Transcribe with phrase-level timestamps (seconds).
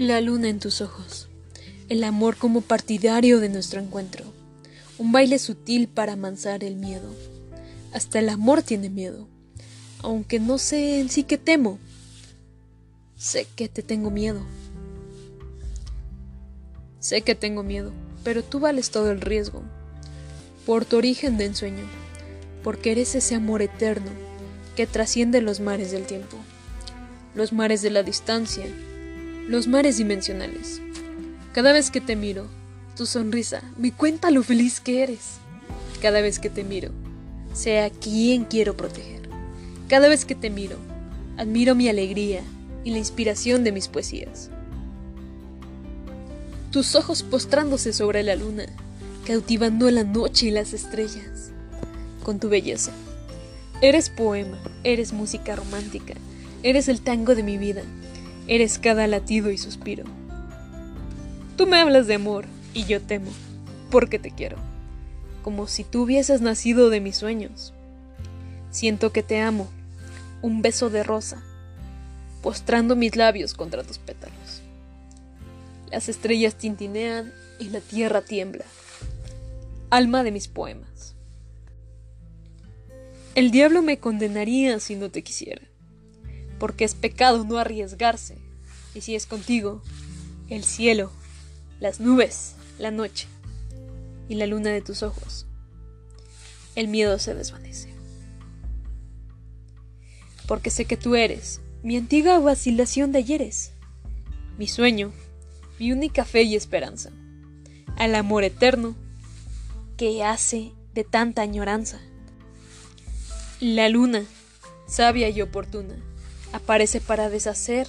[0.00, 1.28] La luna en tus ojos.
[1.90, 4.24] El amor como partidario de nuestro encuentro.
[4.96, 7.14] Un baile sutil para amansar el miedo.
[7.92, 9.28] Hasta el amor tiene miedo.
[9.98, 11.78] Aunque no sé en sí que temo.
[13.18, 14.40] Sé que te tengo miedo.
[16.98, 17.92] Sé que tengo miedo,
[18.24, 19.62] pero tú vales todo el riesgo.
[20.64, 21.84] Por tu origen de ensueño.
[22.64, 24.10] Porque eres ese amor eterno
[24.76, 26.38] que trasciende los mares del tiempo.
[27.34, 28.64] Los mares de la distancia
[29.50, 30.80] los mares dimensionales.
[31.52, 32.46] Cada vez que te miro,
[32.96, 35.38] tu sonrisa me cuenta lo feliz que eres.
[36.00, 36.92] Cada vez que te miro,
[37.52, 39.28] sé a quién quiero proteger.
[39.88, 40.76] Cada vez que te miro,
[41.36, 42.42] admiro mi alegría
[42.84, 44.50] y la inspiración de mis poesías.
[46.70, 48.66] Tus ojos postrándose sobre la luna,
[49.26, 51.50] cautivando la noche y las estrellas,
[52.22, 52.92] con tu belleza.
[53.82, 56.14] Eres poema, eres música romántica,
[56.62, 57.82] eres el tango de mi vida,
[58.46, 60.04] Eres cada latido y suspiro.
[61.56, 63.30] Tú me hablas de amor y yo temo,
[63.90, 64.56] porque te quiero,
[65.42, 67.74] como si tú hubieses nacido de mis sueños.
[68.70, 69.68] Siento que te amo,
[70.42, 71.42] un beso de rosa,
[72.42, 74.62] postrando mis labios contra tus pétalos.
[75.90, 78.64] Las estrellas tintinean y la tierra tiembla.
[79.90, 81.14] Alma de mis poemas.
[83.34, 85.69] El diablo me condenaría si no te quisiera
[86.60, 88.38] porque es pecado no arriesgarse.
[88.94, 89.82] Y si es contigo,
[90.48, 91.10] el cielo,
[91.80, 93.26] las nubes, la noche
[94.28, 95.46] y la luna de tus ojos,
[96.76, 97.88] el miedo se desvanece.
[100.46, 103.72] Porque sé que tú eres mi antigua vacilación de ayeres,
[104.58, 105.12] mi sueño,
[105.78, 107.10] mi única fe y esperanza,
[107.96, 108.94] al amor eterno
[109.96, 112.00] que hace de tanta añoranza.
[113.60, 114.24] La luna,
[114.86, 115.96] sabia y oportuna,
[116.52, 117.86] aparece para deshacer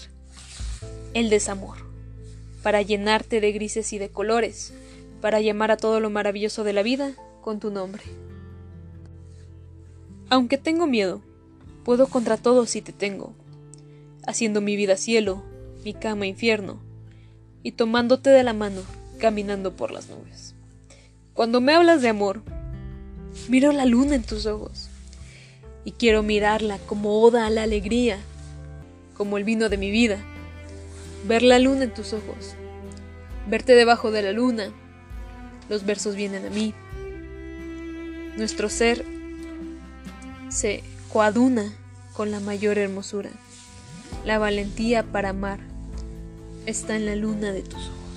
[1.14, 1.78] el desamor,
[2.64, 4.74] para llenarte de grises y de colores,
[5.20, 8.04] para llamar a todo lo maravilloso de la vida con tu nombre.
[10.30, 11.22] Aunque tengo miedo,
[11.84, 13.34] puedo contra todo si te tengo,
[14.26, 15.44] haciendo mi vida cielo,
[15.84, 16.80] mi cama infierno,
[17.64, 18.82] y tomándote de la mano,
[19.20, 20.56] caminando por las nubes.
[21.34, 22.42] Cuando me hablas de amor,
[23.50, 24.90] miro la luna en tus ojos,
[25.84, 28.20] y quiero mirarla como oda a la alegría,
[29.22, 30.18] como el vino de mi vida,
[31.28, 32.56] ver la luna en tus ojos,
[33.48, 34.72] verte debajo de la luna,
[35.70, 36.74] los versos vienen a mí.
[38.36, 39.06] Nuestro ser
[40.50, 40.82] se
[41.14, 41.72] coaduna
[42.14, 43.30] con la mayor hermosura.
[44.26, 45.60] La valentía para amar
[46.66, 48.11] está en la luna de tus ojos.